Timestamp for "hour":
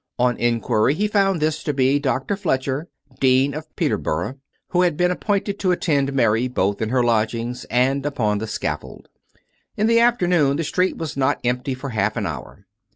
12.25-12.65